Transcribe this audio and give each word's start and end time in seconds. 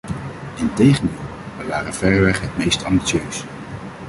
Integendeel, 0.55 1.09
wij 1.57 1.67
waren 1.67 1.93
verreweg 1.93 2.41
het 2.41 2.57
meest 2.57 2.83
ambitieus. 2.83 3.45